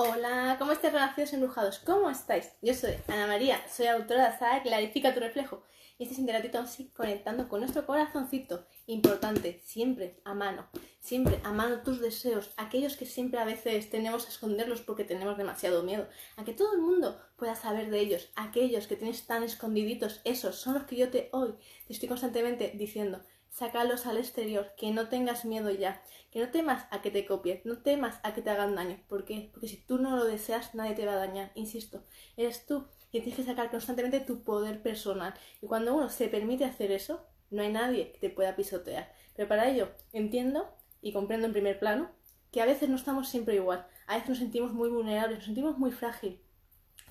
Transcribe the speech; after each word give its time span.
Hola, 0.00 0.54
¿cómo 0.60 0.70
estáis 0.70 0.92
renacidos 0.92 1.32
embrujados? 1.32 1.80
¿Cómo 1.80 2.08
estáis? 2.08 2.52
Yo 2.62 2.72
soy 2.72 2.92
Ana 3.08 3.26
María, 3.26 3.60
soy 3.68 3.88
autora 3.88 4.22
de 4.22 4.28
la 4.30 4.38
saga 4.38 4.62
Clarifica 4.62 5.12
tu 5.12 5.18
reflejo. 5.18 5.64
Y 5.98 6.04
este 6.04 6.14
es 6.14 6.20
Interatito 6.20 6.60
así 6.60 6.92
conectando 6.94 7.48
con 7.48 7.58
nuestro 7.58 7.84
corazoncito. 7.84 8.64
Importante, 8.86 9.60
siempre 9.64 10.20
a 10.24 10.34
mano. 10.34 10.68
Siempre 11.00 11.40
a 11.42 11.50
mano 11.50 11.82
tus 11.82 12.00
deseos, 12.00 12.52
aquellos 12.56 12.96
que 12.96 13.06
siempre 13.06 13.40
a 13.40 13.44
veces 13.44 13.90
tenemos 13.90 14.24
a 14.26 14.28
esconderlos 14.28 14.82
porque 14.82 15.02
tenemos 15.02 15.36
demasiado 15.36 15.82
miedo. 15.82 16.08
A 16.36 16.44
que 16.44 16.52
todo 16.52 16.74
el 16.74 16.80
mundo 16.80 17.20
pueda 17.34 17.56
saber 17.56 17.90
de 17.90 17.98
ellos. 17.98 18.30
Aquellos 18.36 18.86
que 18.86 18.94
tienes 18.94 19.26
tan 19.26 19.42
escondiditos, 19.42 20.20
esos 20.22 20.54
son 20.54 20.74
los 20.74 20.84
que 20.84 20.94
yo 20.94 21.10
te 21.10 21.28
hoy 21.32 21.56
te 21.88 21.92
estoy 21.92 22.08
constantemente 22.08 22.70
diciendo 22.76 23.20
sácalos 23.58 24.06
al 24.06 24.18
exterior, 24.18 24.72
que 24.76 24.92
no 24.92 25.08
tengas 25.08 25.44
miedo 25.44 25.70
ya, 25.70 26.02
que 26.30 26.40
no 26.40 26.50
temas 26.50 26.86
a 26.90 27.02
que 27.02 27.10
te 27.10 27.26
copien, 27.26 27.60
no 27.64 27.78
temas 27.78 28.20
a 28.22 28.32
que 28.32 28.40
te 28.40 28.50
hagan 28.50 28.76
daño. 28.76 29.00
¿Por 29.08 29.24
qué? 29.24 29.50
Porque 29.52 29.66
si 29.66 29.76
tú 29.76 29.98
no 29.98 30.16
lo 30.16 30.24
deseas, 30.24 30.74
nadie 30.74 30.94
te 30.94 31.06
va 31.06 31.14
a 31.14 31.16
dañar, 31.16 31.50
insisto, 31.56 32.04
eres 32.36 32.66
tú 32.66 32.86
quien 33.10 33.24
tienes 33.24 33.40
que 33.40 33.44
sacar 33.44 33.70
constantemente 33.70 34.20
tu 34.20 34.44
poder 34.44 34.80
personal. 34.80 35.34
Y 35.60 35.66
cuando 35.66 35.94
uno 35.94 36.08
se 36.08 36.28
permite 36.28 36.64
hacer 36.64 36.92
eso, 36.92 37.26
no 37.50 37.62
hay 37.62 37.72
nadie 37.72 38.12
que 38.12 38.18
te 38.18 38.30
pueda 38.30 38.54
pisotear. 38.54 39.12
Pero 39.34 39.48
para 39.48 39.68
ello 39.68 39.90
entiendo 40.12 40.72
y 41.02 41.12
comprendo 41.12 41.46
en 41.46 41.52
primer 41.52 41.78
plano 41.78 42.10
que 42.52 42.62
a 42.62 42.66
veces 42.66 42.88
no 42.88 42.96
estamos 42.96 43.28
siempre 43.28 43.56
igual, 43.56 43.86
a 44.06 44.14
veces 44.14 44.28
nos 44.28 44.38
sentimos 44.38 44.72
muy 44.72 44.88
vulnerables, 44.88 45.38
nos 45.38 45.46
sentimos 45.46 45.78
muy 45.78 45.90
frágil. 45.90 46.40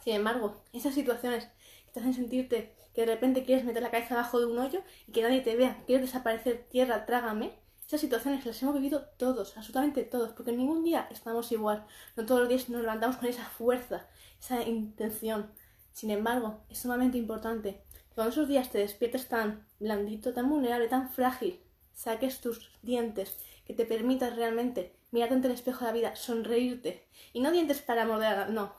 Sin 0.03 0.15
embargo, 0.15 0.63
esas 0.71 0.93
situaciones 0.93 1.49
que 1.85 1.91
te 1.91 1.99
hacen 1.99 2.13
sentirte 2.13 2.73
de 3.01 3.13
repente 3.13 3.43
quieres 3.43 3.65
meter 3.65 3.83
la 3.83 3.91
cabeza 3.91 4.15
abajo 4.15 4.39
de 4.39 4.47
un 4.47 4.57
hoyo 4.57 4.81
y 5.07 5.11
que 5.11 5.21
nadie 5.21 5.41
te 5.41 5.55
vea, 5.55 5.83
quieres 5.85 6.07
desaparecer, 6.07 6.65
tierra, 6.69 7.05
trágame. 7.05 7.53
Esas 7.85 8.01
situaciones 8.01 8.45
las 8.45 8.61
hemos 8.61 8.75
vivido 8.75 9.05
todos, 9.17 9.55
absolutamente 9.55 10.03
todos, 10.03 10.33
porque 10.33 10.51
ningún 10.51 10.83
día 10.83 11.07
estamos 11.11 11.51
igual. 11.51 11.85
No 12.15 12.25
todos 12.25 12.41
los 12.41 12.49
días 12.49 12.69
nos 12.69 12.81
levantamos 12.81 13.17
con 13.17 13.29
esa 13.29 13.45
fuerza, 13.45 14.07
esa 14.39 14.61
intención. 14.63 15.51
Sin 15.93 16.11
embargo, 16.11 16.61
es 16.69 16.79
sumamente 16.79 17.17
importante 17.17 17.83
que 17.91 18.15
cuando 18.15 18.31
esos 18.31 18.47
días 18.47 18.69
te 18.69 18.79
despiertes 18.79 19.27
tan 19.29 19.65
blandito, 19.79 20.33
tan 20.33 20.49
vulnerable, 20.49 20.87
tan 20.87 21.09
frágil, 21.09 21.61
saques 21.93 22.41
tus 22.41 22.69
dientes, 22.81 23.37
que 23.65 23.73
te 23.73 23.85
permitas 23.85 24.35
realmente 24.35 24.95
mirarte 25.11 25.35
ante 25.35 25.47
el 25.47 25.53
espejo 25.53 25.79
de 25.79 25.85
la 25.85 25.91
vida, 25.93 26.15
sonreírte. 26.15 27.07
Y 27.33 27.41
no 27.41 27.51
dientes 27.51 27.81
para 27.81 28.05
morder, 28.05 28.49
no, 28.49 28.73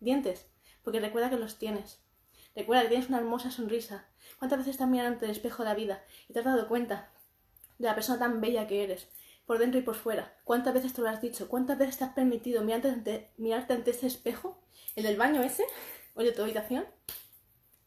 dientes, 0.00 0.46
porque 0.82 1.00
recuerda 1.00 1.30
que 1.30 1.36
los 1.36 1.58
tienes. 1.58 2.00
Recuerda 2.54 2.82
que 2.82 2.88
tienes 2.88 3.08
una 3.08 3.18
hermosa 3.18 3.50
sonrisa. 3.50 4.08
¿Cuántas 4.38 4.58
veces 4.58 4.72
estás 4.72 4.88
mirando 4.88 5.14
ante 5.14 5.26
el 5.26 5.30
espejo 5.30 5.62
de 5.62 5.68
la 5.68 5.74
vida 5.74 6.04
y 6.28 6.32
te 6.32 6.40
has 6.40 6.44
dado 6.44 6.68
cuenta 6.68 7.10
de 7.78 7.86
la 7.86 7.94
persona 7.94 8.18
tan 8.18 8.40
bella 8.40 8.66
que 8.66 8.82
eres, 8.82 9.08
por 9.46 9.58
dentro 9.58 9.78
y 9.78 9.82
por 9.82 9.94
fuera? 9.94 10.36
¿Cuántas 10.44 10.74
veces 10.74 10.92
te 10.92 11.00
lo 11.00 11.08
has 11.08 11.22
dicho? 11.22 11.48
¿Cuántas 11.48 11.78
veces 11.78 11.98
te 11.98 12.04
has 12.04 12.12
permitido 12.12 12.62
mirarte 12.62 12.88
ante, 12.88 13.30
mirarte 13.36 13.74
ante 13.74 13.92
ese 13.92 14.08
espejo? 14.08 14.60
¿El 14.96 15.04
del 15.04 15.16
baño 15.16 15.42
ese? 15.42 15.64
¿O 16.14 16.20
el 16.20 16.26
de 16.26 16.32
tu 16.32 16.42
habitación? 16.42 16.84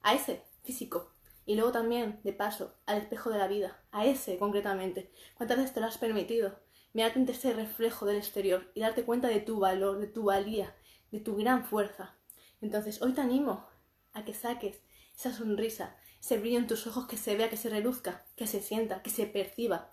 A 0.01 0.13
ese, 0.13 0.43
físico. 0.63 1.11
Y 1.45 1.55
luego 1.55 1.73
también, 1.73 2.21
de 2.23 2.31
paso, 2.31 2.73
al 2.85 2.99
espejo 2.99 3.29
de 3.29 3.37
la 3.37 3.47
vida, 3.47 3.83
a 3.91 4.05
ese 4.05 4.37
concretamente. 4.37 5.11
¿Cuántas 5.35 5.57
veces 5.57 5.73
te 5.73 5.81
lo 5.81 5.87
has 5.87 5.97
permitido? 5.97 6.57
Mirarte 6.93 7.19
ante 7.19 7.33
ese 7.33 7.53
reflejo 7.53 8.05
del 8.05 8.17
exterior 8.17 8.71
y 8.75 8.79
darte 8.79 9.03
cuenta 9.03 9.27
de 9.27 9.41
tu 9.41 9.59
valor, 9.59 9.99
de 9.99 10.07
tu 10.07 10.23
valía, 10.23 10.73
de 11.11 11.19
tu 11.19 11.35
gran 11.35 11.65
fuerza. 11.65 12.15
Entonces, 12.61 13.01
hoy 13.01 13.11
te 13.11 13.19
animo 13.19 13.67
a 14.13 14.25
que 14.25 14.33
saques 14.33 14.81
esa 15.15 15.33
sonrisa, 15.33 15.95
ese 16.19 16.37
brillo 16.37 16.59
en 16.59 16.67
tus 16.67 16.87
ojos 16.87 17.07
que 17.07 17.17
se 17.17 17.35
vea, 17.35 17.49
que 17.49 17.57
se 17.57 17.69
reduzca, 17.69 18.25
que 18.35 18.47
se 18.47 18.61
sienta, 18.61 19.01
que 19.01 19.09
se 19.09 19.25
perciba. 19.25 19.91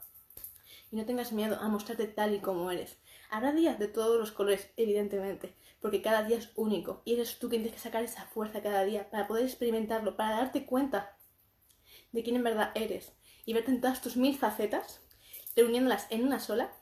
Y 0.90 0.96
no 0.96 1.04
tengas 1.04 1.32
miedo 1.32 1.58
a 1.60 1.68
mostrarte 1.68 2.06
tal 2.06 2.34
y 2.34 2.40
como 2.40 2.70
eres. 2.70 2.98
Habrá 3.30 3.52
días 3.52 3.78
de 3.78 3.88
todos 3.88 4.18
los 4.18 4.32
colores, 4.32 4.70
evidentemente, 4.76 5.54
porque 5.80 6.02
cada 6.02 6.24
día 6.24 6.38
es 6.38 6.50
único 6.56 7.02
y 7.04 7.14
eres 7.14 7.38
tú 7.38 7.48
quien 7.48 7.62
tienes 7.62 7.80
que 7.80 7.88
sacar 7.88 8.02
esa 8.02 8.26
fuerza 8.26 8.62
cada 8.62 8.84
día 8.84 9.10
para 9.10 9.26
poder 9.26 9.44
experimentarlo, 9.44 10.16
para 10.16 10.36
darte 10.36 10.66
cuenta 10.66 11.16
de 12.12 12.22
quién 12.22 12.36
en 12.36 12.44
verdad 12.44 12.72
eres 12.74 13.12
y 13.44 13.52
verte 13.52 13.70
en 13.70 13.80
todas 13.80 14.00
tus 14.00 14.16
mil 14.16 14.36
facetas, 14.36 15.00
reuniéndolas 15.56 16.06
en 16.10 16.24
una 16.24 16.40
sola, 16.40 16.72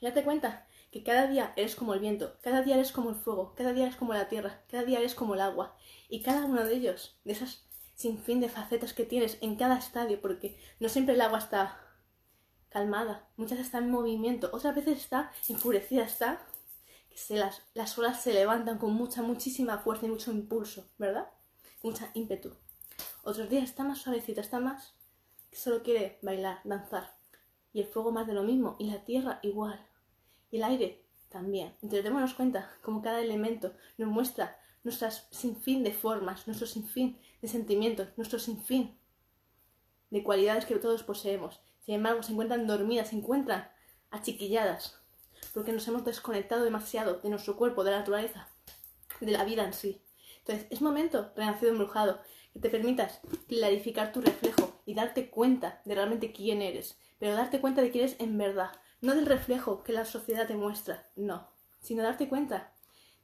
y 0.00 0.04
darte 0.04 0.24
cuenta 0.24 0.65
que 0.90 1.02
cada 1.02 1.26
día 1.26 1.52
eres 1.56 1.76
como 1.76 1.94
el 1.94 2.00
viento, 2.00 2.36
cada 2.42 2.62
día 2.62 2.76
eres 2.76 2.92
como 2.92 3.10
el 3.10 3.16
fuego, 3.16 3.54
cada 3.54 3.72
día 3.72 3.84
eres 3.84 3.96
como 3.96 4.14
la 4.14 4.28
tierra, 4.28 4.62
cada 4.70 4.84
día 4.84 4.98
eres 4.98 5.14
como 5.14 5.34
el 5.34 5.40
agua, 5.40 5.76
y 6.08 6.22
cada 6.22 6.46
uno 6.46 6.64
de 6.64 6.74
ellos, 6.74 7.18
de 7.24 7.32
esas 7.32 7.64
sinfín 7.94 8.40
de 8.40 8.48
facetas 8.48 8.92
que 8.92 9.04
tienes 9.04 9.38
en 9.40 9.56
cada 9.56 9.78
estadio, 9.78 10.20
porque 10.20 10.58
no 10.80 10.88
siempre 10.88 11.14
el 11.14 11.20
agua 11.20 11.38
está 11.38 11.80
calmada, 12.68 13.28
muchas 13.36 13.58
está 13.58 13.78
en 13.78 13.90
movimiento, 13.90 14.50
otras 14.52 14.74
veces 14.74 14.98
está 14.98 15.32
enfurecida, 15.48 16.04
está 16.04 16.46
que 17.08 17.16
se 17.16 17.36
las, 17.36 17.62
las 17.74 17.98
olas 17.98 18.22
se 18.22 18.34
levantan 18.34 18.78
con 18.78 18.92
mucha, 18.92 19.22
muchísima 19.22 19.78
fuerza 19.78 20.06
y 20.06 20.10
mucho 20.10 20.30
impulso, 20.30 20.90
¿verdad? 20.98 21.30
Mucha 21.82 22.10
ímpetu. 22.14 22.54
Otros 23.22 23.48
días 23.48 23.64
está 23.64 23.82
más 23.82 23.98
suavecita, 23.98 24.40
está 24.40 24.60
más 24.60 24.94
que 25.50 25.56
solo 25.56 25.82
quiere 25.82 26.18
bailar, 26.22 26.60
danzar. 26.64 27.16
Y 27.72 27.80
el 27.80 27.86
fuego 27.86 28.12
más 28.12 28.26
de 28.26 28.34
lo 28.34 28.42
mismo, 28.42 28.76
y 28.78 28.90
la 28.90 29.04
tierra 29.04 29.40
igual. 29.42 29.86
El 30.50 30.62
aire 30.64 31.04
también. 31.28 31.68
Entonces 31.82 32.04
démonos 32.04 32.34
cuenta 32.34 32.70
como 32.82 33.02
cada 33.02 33.20
elemento 33.20 33.74
nos 33.98 34.08
muestra 34.08 34.58
nuestras 34.84 35.26
sinfín 35.30 35.82
de 35.82 35.92
formas, 35.92 36.46
nuestro 36.46 36.66
sinfín 36.66 37.18
de 37.42 37.48
sentimientos, 37.48 38.08
nuestro 38.16 38.38
sinfín 38.38 38.96
de 40.10 40.22
cualidades 40.22 40.64
que 40.64 40.76
todos 40.76 41.02
poseemos. 41.02 41.60
Sin 41.84 41.96
embargo, 41.96 42.22
se 42.22 42.32
encuentran 42.32 42.66
dormidas, 42.66 43.08
se 43.08 43.16
encuentran 43.16 43.68
achiquilladas, 44.10 45.00
porque 45.52 45.72
nos 45.72 45.86
hemos 45.88 46.04
desconectado 46.04 46.64
demasiado 46.64 47.20
de 47.20 47.28
nuestro 47.28 47.56
cuerpo, 47.56 47.84
de 47.84 47.90
la 47.90 47.98
naturaleza, 47.98 48.48
de 49.20 49.32
la 49.32 49.44
vida 49.44 49.64
en 49.64 49.72
sí. 49.72 50.02
Entonces, 50.38 50.66
es 50.70 50.80
momento, 50.80 51.32
renacido 51.34 51.72
embrujado, 51.72 52.20
que 52.52 52.60
te 52.60 52.70
permitas 52.70 53.20
clarificar 53.48 54.12
tu 54.12 54.20
reflejo 54.20 54.80
y 54.86 54.94
darte 54.94 55.30
cuenta 55.30 55.82
de 55.84 55.94
realmente 55.94 56.32
quién 56.32 56.62
eres, 56.62 56.98
pero 57.18 57.34
darte 57.34 57.60
cuenta 57.60 57.82
de 57.82 57.90
quién 57.90 58.04
eres 58.04 58.16
en 58.20 58.38
verdad, 58.38 58.70
no 59.06 59.14
del 59.14 59.26
reflejo 59.26 59.84
que 59.84 59.92
la 59.92 60.04
sociedad 60.04 60.48
te 60.48 60.56
muestra, 60.56 61.08
no, 61.14 61.48
sino 61.80 62.02
darte 62.02 62.28
cuenta 62.28 62.72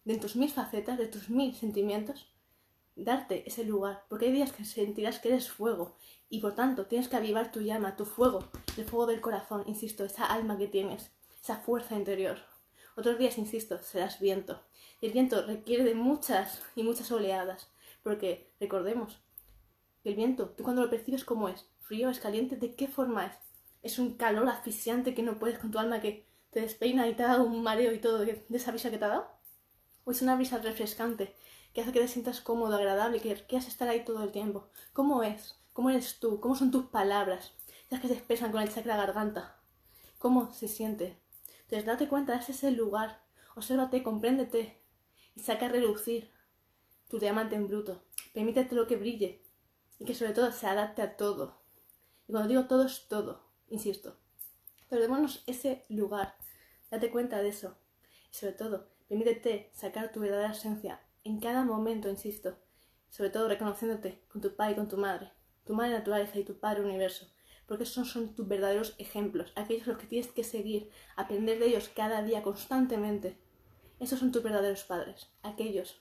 de 0.04 0.16
tus 0.16 0.36
mil 0.36 0.50
facetas, 0.50 0.96
de 0.96 1.08
tus 1.08 1.28
mil 1.28 1.54
sentimientos, 1.54 2.32
darte 2.94 3.42
ese 3.48 3.64
lugar, 3.64 4.04
porque 4.08 4.26
hay 4.26 4.32
días 4.32 4.52
que 4.52 4.64
sentirás 4.64 5.18
que 5.18 5.28
eres 5.28 5.50
fuego 5.50 5.96
y 6.28 6.40
por 6.40 6.54
tanto 6.54 6.86
tienes 6.86 7.08
que 7.08 7.16
avivar 7.16 7.50
tu 7.50 7.60
llama, 7.60 7.96
tu 7.96 8.04
fuego, 8.04 8.48
el 8.76 8.84
fuego 8.84 9.06
del 9.06 9.20
corazón, 9.20 9.64
insisto, 9.66 10.04
esa 10.04 10.26
alma 10.26 10.56
que 10.56 10.68
tienes, 10.68 11.10
esa 11.42 11.56
fuerza 11.56 11.96
interior. 11.96 12.38
Otros 12.94 13.18
días, 13.18 13.36
insisto, 13.38 13.78
serás 13.78 14.20
viento. 14.20 14.62
El 15.00 15.12
viento 15.12 15.44
requiere 15.44 15.82
de 15.82 15.94
muchas 15.94 16.62
y 16.76 16.84
muchas 16.84 17.10
oleadas, 17.10 17.68
porque 18.04 18.52
recordemos 18.60 19.20
el 20.04 20.14
viento, 20.14 20.50
tú 20.50 20.62
cuando 20.62 20.82
lo 20.82 20.90
percibes, 20.90 21.24
¿cómo 21.24 21.48
es? 21.48 21.66
¿Frío? 21.80 22.08
¿Es 22.08 22.20
caliente? 22.20 22.56
¿De 22.56 22.74
qué 22.74 22.86
forma 22.86 23.26
es? 23.26 23.36
Es 23.82 23.98
un 23.98 24.14
calor 24.14 24.48
asfixiante 24.48 25.14
que 25.14 25.22
no 25.22 25.38
puedes 25.38 25.58
con 25.58 25.70
tu 25.70 25.78
alma 25.78 26.00
que 26.00 26.26
te 26.50 26.60
despeina 26.60 27.08
y 27.08 27.14
te 27.14 27.24
ha 27.24 27.28
dado 27.28 27.44
un 27.44 27.62
mareo 27.62 27.92
y 27.92 27.98
todo 27.98 28.18
de 28.18 28.44
esa 28.52 28.70
brisa 28.70 28.90
que 28.90 28.98
te 28.98 29.04
ha 29.04 29.08
dado. 29.08 29.30
O 30.04 30.10
es 30.10 30.22
una 30.22 30.36
brisa 30.36 30.58
refrescante 30.58 31.34
que 31.72 31.80
hace 31.80 31.92
que 31.92 32.00
te 32.00 32.08
sientas 32.08 32.40
cómodo, 32.40 32.76
agradable, 32.76 33.20
que 33.20 33.34
quieras 33.46 33.68
estar 33.68 33.88
ahí 33.88 34.04
todo 34.04 34.22
el 34.22 34.32
tiempo. 34.32 34.68
¿Cómo 34.92 35.22
es? 35.22 35.58
¿Cómo 35.72 35.90
eres 35.90 36.20
tú? 36.20 36.40
¿Cómo 36.40 36.54
son 36.54 36.70
tus 36.70 36.86
palabras? 36.86 37.54
Esas 37.86 38.00
que 38.00 38.08
se 38.08 38.14
expresan 38.14 38.52
con 38.52 38.62
el 38.62 38.72
chakra 38.72 38.96
garganta. 38.96 39.58
¿Cómo 40.18 40.52
se 40.52 40.68
siente? 40.68 41.18
Entonces 41.62 41.86
date 41.86 42.08
cuenta, 42.08 42.36
ese 42.36 42.52
es 42.52 42.64
el 42.64 42.76
lugar. 42.76 43.22
Obsérvate, 43.56 44.02
compréndete 44.02 44.82
y 45.34 45.40
saca 45.40 45.66
a 45.66 45.68
relucir 45.70 46.30
tu 47.08 47.18
diamante 47.18 47.56
en 47.56 47.68
bruto. 47.68 48.04
Permítete 48.34 48.74
lo 48.74 48.86
que 48.86 48.96
brille 48.96 49.42
y 49.98 50.04
que 50.04 50.14
sobre 50.14 50.32
todo 50.32 50.52
se 50.52 50.66
adapte 50.66 51.02
a 51.02 51.16
todo. 51.16 51.62
Y 52.28 52.32
cuando 52.32 52.48
digo 52.48 52.66
todo 52.66 52.84
es 52.84 53.08
todo, 53.08 53.51
insisto. 53.72 54.16
Pero 54.88 55.02
démonos 55.02 55.42
ese 55.48 55.84
lugar. 55.88 56.36
Date 56.90 57.10
cuenta 57.10 57.42
de 57.42 57.48
eso. 57.48 57.76
Y 58.30 58.34
sobre 58.34 58.52
todo, 58.52 58.92
Permítete 59.12 59.70
sacar 59.74 60.10
tu 60.10 60.20
verdadera 60.20 60.52
esencia 60.52 60.98
en 61.22 61.38
cada 61.38 61.66
momento, 61.66 62.08
insisto, 62.08 62.56
sobre 63.10 63.28
todo 63.28 63.46
reconociéndote 63.46 64.22
con 64.28 64.40
tu 64.40 64.56
padre 64.56 64.72
y 64.72 64.76
con 64.76 64.88
tu 64.88 64.96
madre, 64.96 65.32
tu 65.66 65.74
madre 65.74 65.92
naturaleza 65.92 66.38
y 66.38 66.44
tu 66.44 66.58
padre 66.58 66.80
universo, 66.80 67.30
porque 67.66 67.84
esos 67.84 68.10
son 68.10 68.34
tus 68.34 68.48
verdaderos 68.48 68.94
ejemplos, 68.96 69.52
aquellos 69.54 69.86
los 69.86 69.98
que 69.98 70.06
tienes 70.06 70.32
que 70.32 70.44
seguir, 70.44 70.88
aprender 71.14 71.58
de 71.58 71.66
ellos 71.66 71.90
cada 71.94 72.22
día 72.22 72.42
constantemente. 72.42 73.36
Esos 74.00 74.18
son 74.18 74.32
tus 74.32 74.42
verdaderos 74.42 74.84
padres, 74.84 75.28
aquellos 75.42 76.00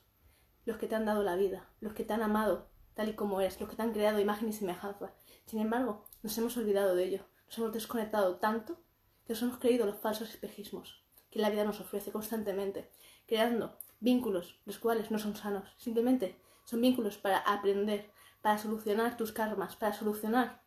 los 0.64 0.78
que 0.78 0.88
te 0.88 0.96
han 0.96 1.04
dado 1.04 1.22
la 1.22 1.36
vida, 1.36 1.70
los 1.82 1.92
que 1.92 2.06
te 2.06 2.14
han 2.14 2.22
amado 2.22 2.70
tal 2.94 3.10
y 3.10 3.14
como 3.14 3.42
eres, 3.42 3.60
los 3.60 3.70
que 3.70 3.76
te 3.76 3.82
han 3.82 3.92
creado 3.92 4.22
imagen 4.22 4.48
y 4.48 4.54
semejanza. 4.54 5.14
Sin 5.48 5.60
embargo, 5.60 6.06
nos 6.24 6.38
hemos 6.38 6.56
olvidado 6.56 6.96
de 6.96 7.04
ello, 7.04 7.26
nos 7.52 7.58
hemos 7.58 7.74
desconectado 7.74 8.38
tanto 8.38 8.80
que 9.26 9.34
nos 9.34 9.42
hemos 9.42 9.58
creído 9.58 9.86
los 9.86 9.98
falsos 9.98 10.30
espejismos 10.30 11.04
que 11.30 11.40
la 11.40 11.50
vida 11.50 11.66
nos 11.66 11.82
ofrece 11.82 12.10
constantemente, 12.10 12.90
creando 13.28 13.78
vínculos 14.00 14.62
los 14.66 14.80
cuales 14.80 15.12
no 15.12 15.20
son 15.20 15.36
sanos, 15.36 15.70
simplemente 15.78 16.40
son 16.64 16.80
vínculos 16.80 17.18
para 17.18 17.40
aprender, 17.40 18.10
para 18.42 18.58
solucionar 18.58 19.18
tus 19.18 19.34
karmas, 19.34 19.76
para 19.76 19.94
solucionar 19.94 20.62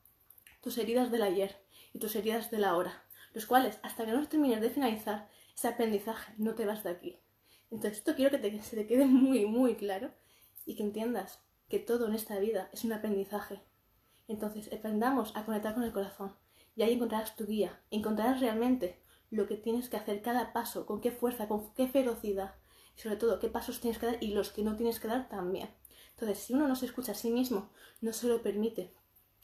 tus 0.60 0.76
heridas 0.76 1.10
del 1.10 1.22
ayer 1.22 1.56
y 1.94 2.00
tus 2.00 2.16
heridas 2.16 2.50
de 2.50 2.58
la 2.58 2.76
hora, 2.76 3.02
los 3.32 3.46
cuales 3.46 3.78
hasta 3.82 4.04
que 4.04 4.12
no 4.12 4.28
termines 4.28 4.60
de 4.60 4.68
finalizar 4.68 5.30
ese 5.54 5.68
aprendizaje 5.68 6.34
no 6.36 6.54
te 6.54 6.66
vas 6.66 6.84
de 6.84 6.90
aquí. 6.90 7.18
Entonces, 7.70 7.98
esto 7.98 8.14
quiero 8.14 8.30
que 8.30 8.38
te, 8.38 8.62
se 8.62 8.76
te 8.76 8.86
quede 8.86 9.06
muy, 9.06 9.46
muy 9.46 9.74
claro 9.74 10.10
y 10.66 10.76
que 10.76 10.82
entiendas 10.82 11.42
que 11.70 11.78
todo 11.78 12.08
en 12.08 12.14
esta 12.14 12.38
vida 12.38 12.68
es 12.74 12.84
un 12.84 12.92
aprendizaje. 12.92 13.62
Entonces, 14.28 14.70
aprendamos 14.70 15.34
a 15.34 15.46
conectar 15.46 15.72
con 15.74 15.82
el 15.82 15.92
corazón 15.92 16.34
y 16.76 16.82
ahí 16.82 16.94
encontrarás 16.94 17.36
tu 17.36 17.46
guía, 17.46 17.80
encontrarás 17.90 18.40
realmente 18.40 19.00
lo 19.30 19.46
que 19.46 19.56
tienes 19.56 19.88
que 19.88 19.96
hacer 19.96 20.22
cada 20.22 20.52
paso, 20.52 20.86
con 20.86 21.00
qué 21.00 21.10
fuerza, 21.10 21.48
con 21.48 21.72
qué 21.74 21.88
ferocidad 21.88 22.54
y 22.96 23.00
sobre 23.00 23.16
todo 23.16 23.38
qué 23.40 23.48
pasos 23.48 23.80
tienes 23.80 23.98
que 23.98 24.06
dar 24.06 24.18
y 24.20 24.28
los 24.28 24.50
que 24.50 24.62
no 24.62 24.76
tienes 24.76 25.00
que 25.00 25.08
dar 25.08 25.28
también. 25.28 25.70
Entonces, 26.10 26.38
si 26.38 26.54
uno 26.54 26.68
no 26.68 26.76
se 26.76 26.86
escucha 26.86 27.12
a 27.12 27.16
sí 27.16 27.30
mismo, 27.30 27.70
no 28.00 28.12
se 28.12 28.28
lo 28.28 28.42
permite, 28.42 28.92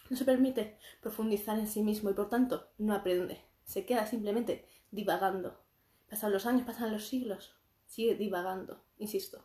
no 0.08 0.16
se 0.16 0.24
permite 0.24 0.78
profundizar 1.00 1.58
en 1.58 1.66
sí 1.66 1.82
mismo 1.82 2.10
y 2.10 2.14
por 2.14 2.28
tanto 2.28 2.68
no 2.78 2.94
aprende, 2.94 3.44
se 3.64 3.84
queda 3.84 4.06
simplemente 4.06 4.66
divagando. 4.90 5.60
Pasan 6.08 6.32
los 6.32 6.46
años, 6.46 6.66
pasan 6.66 6.92
los 6.92 7.06
siglos, 7.06 7.54
sigue 7.86 8.14
divagando, 8.14 8.82
insisto. 8.98 9.44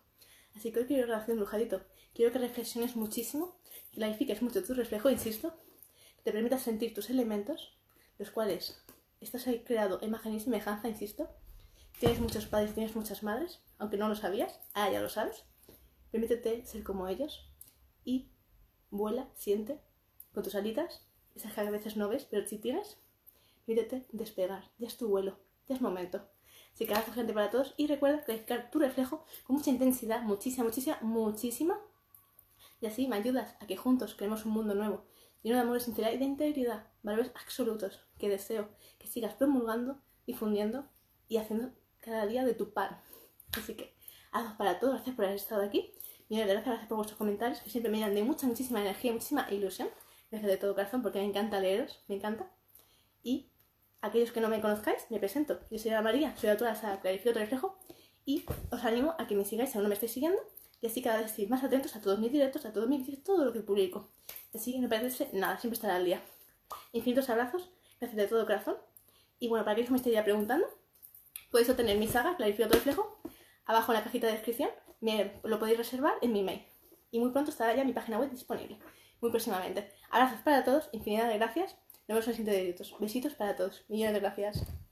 Así 0.55 0.71
que 0.71 0.79
hoy 0.79 0.85
quiero 0.85 1.07
relación 1.07 1.37
brujadito. 1.37 1.83
Quiero 2.13 2.31
que 2.31 2.39
reflexiones 2.39 2.95
muchísimo, 2.95 3.57
clarifiques 3.93 4.41
mucho 4.41 4.63
tu 4.63 4.73
reflejo, 4.73 5.09
insisto, 5.09 5.53
te 6.25 6.31
permitas 6.31 6.63
sentir 6.63 6.91
tus 6.91 7.11
elementos, 7.11 7.77
los 8.17 8.31
cuales 8.31 8.83
estás 9.21 9.45
ahí 9.45 9.59
creado 9.59 9.99
imagen 10.01 10.33
y 10.33 10.39
semejanza, 10.39 10.89
insisto. 10.89 11.29
Tienes 11.99 12.19
muchos 12.19 12.47
padres, 12.47 12.73
tienes 12.73 12.95
muchas 12.95 13.21
madres, 13.21 13.61
aunque 13.77 13.97
no 13.97 14.09
lo 14.09 14.15
sabías, 14.15 14.59
ahora 14.73 14.93
ya 14.93 15.01
lo 15.01 15.09
sabes. 15.09 15.43
Permítete 16.09 16.65
ser 16.65 16.83
como 16.83 17.07
ellos 17.07 17.47
y 18.03 18.31
vuela, 18.89 19.29
siente 19.35 19.79
con 20.33 20.41
tus 20.41 20.55
alitas, 20.55 21.05
esas 21.35 21.53
que 21.53 21.61
a 21.61 21.69
veces 21.69 21.95
no 21.95 22.09
ves, 22.09 22.25
pero 22.25 22.47
si 22.47 22.57
tienes, 22.57 22.97
permítete 23.67 24.07
despegar, 24.11 24.71
ya 24.79 24.87
es 24.87 24.97
tu 24.97 25.07
vuelo, 25.07 25.37
ya 25.67 25.75
es 25.75 25.81
momento. 25.81 26.27
Así 26.73 26.87
que 26.87 26.93
abrazo 26.95 27.13
gente 27.13 27.33
para 27.33 27.51
todos 27.51 27.75
y 27.77 27.85
recuerda 27.85 28.23
clarificar 28.23 28.71
tu 28.71 28.79
reflejo 28.79 29.23
con 29.45 29.57
mucha 29.57 29.69
intensidad, 29.69 30.23
muchísima, 30.23 30.63
muchísima, 30.63 30.97
muchísima. 31.01 31.79
Y 32.81 32.87
así 32.87 33.07
me 33.07 33.15
ayudas 33.15 33.55
a 33.59 33.67
que 33.67 33.77
juntos 33.77 34.15
creemos 34.15 34.43
un 34.45 34.53
mundo 34.53 34.73
nuevo, 34.73 35.05
lleno 35.45 35.57
de 35.57 35.61
amor, 35.61 35.79
sinceridad 35.79 36.11
y 36.11 36.17
de 36.17 36.25
integridad, 36.25 36.87
valores 37.03 37.31
absolutos 37.35 38.01
que 38.17 38.29
deseo 38.29 38.67
que 38.97 39.05
sigas 39.05 39.35
promulgando, 39.35 40.01
difundiendo 40.25 40.89
y 41.27 41.37
haciendo 41.37 41.71
cada 41.99 42.25
día 42.25 42.43
de 42.43 42.55
tu 42.55 42.73
pan. 42.73 42.99
Así 43.55 43.75
que, 43.75 43.95
abrazo 44.31 44.57
para 44.57 44.79
todos, 44.79 44.95
gracias 44.95 45.15
por 45.15 45.25
haber 45.25 45.37
estado 45.37 45.61
aquí. 45.61 45.93
Millones 46.29 46.47
de 46.47 46.53
gracias, 46.53 46.65
gracias 46.65 46.89
por 46.89 46.97
vuestros 46.97 47.19
comentarios, 47.19 47.61
que 47.61 47.69
siempre 47.69 47.91
me 47.91 47.99
dan 47.99 48.15
de 48.15 48.23
mucha, 48.23 48.47
muchísima 48.47 48.81
energía, 48.81 49.13
muchísima 49.13 49.47
ilusión. 49.51 49.87
Gracias 50.31 50.51
de 50.51 50.57
todo 50.57 50.73
corazón, 50.73 51.03
porque 51.03 51.19
me 51.19 51.25
encanta 51.25 51.59
leeros, 51.59 52.03
me 52.07 52.15
encanta. 52.15 52.51
Y 53.21 53.51
aquellos 54.01 54.31
que 54.31 54.41
no 54.41 54.49
me 54.49 54.59
conozcáis, 54.61 55.05
me 55.11 55.19
presento. 55.19 55.59
Yo 55.69 55.77
soy 55.77 55.91
Ana 55.91 56.01
María, 56.01 56.35
soy 56.37 56.49
autora 56.49 56.73
de 56.73 56.99
Clarifico 57.01 57.37
reflejo 57.37 57.77
y 58.25 58.43
os 58.71 58.83
animo 58.83 59.13
a 59.19 59.27
que 59.27 59.35
me 59.35 59.45
sigáis 59.45 59.69
si 59.69 59.77
aún 59.77 59.83
no 59.83 59.89
me 59.89 59.93
estáis 59.93 60.11
siguiendo 60.11 60.41
y 60.85 60.87
así 60.87 61.01
cada 61.01 61.17
vez 61.17 61.31
estéis 61.31 61.49
más 61.49 61.63
atentos 61.63 61.95
a 61.95 61.99
todos 61.99 62.19
mis 62.19 62.31
directos, 62.31 62.63
a 62.63 62.71
todos 62.71 62.87
mis 62.87 63.03
vídeos, 63.03 63.23
todo 63.23 63.43
lo 63.43 63.51
que 63.51 63.61
publico. 63.61 64.11
Así 64.53 64.77
no 64.77 64.87
perderse 64.87 65.29
nada, 65.33 65.57
siempre 65.57 65.73
estará 65.73 65.95
al 65.95 66.05
día. 66.05 66.21
Infinitos 66.93 67.27
abrazos, 67.31 67.71
gracias 67.99 68.15
de 68.15 68.27
todo 68.27 68.45
corazón. 68.45 68.77
Y 69.39 69.47
bueno, 69.47 69.65
para 69.65 69.75
que 69.75 69.89
me 69.89 69.97
estéis 69.97 70.21
preguntando, 70.21 70.67
podéis 71.49 71.71
obtener 71.71 71.97
mi 71.97 72.07
saga 72.07 72.37
Clarifico 72.37 72.69
tu 72.69 72.75
reflejo 72.75 73.19
abajo 73.65 73.93
en 73.93 73.97
la 73.97 74.03
cajita 74.03 74.27
de 74.27 74.33
descripción. 74.33 74.69
Me, 75.01 75.41
lo 75.43 75.57
podéis 75.57 75.79
reservar 75.79 76.13
en 76.21 76.31
mi 76.31 76.43
mail. 76.43 76.63
Y 77.09 77.19
muy 77.19 77.31
pronto 77.31 77.49
estará 77.49 77.75
ya 77.75 77.83
mi 77.83 77.93
página 77.93 78.19
web 78.19 78.29
disponible. 78.29 78.77
Muy 79.21 79.31
próximamente. 79.31 79.91
Abrazos 80.11 80.41
para 80.41 80.63
todos, 80.63 80.89
infinidad 80.91 81.29
de 81.29 81.39
gracias. 81.39 81.75
Nos 82.07 82.19
vemos 82.19 82.27
en 82.27 82.29
los 82.29 82.37
siguientes. 82.37 82.93
Besitos 82.99 83.33
para 83.33 83.55
todos. 83.55 83.85
Millones 83.89 84.13
de 84.13 84.19
gracias. 84.19 84.84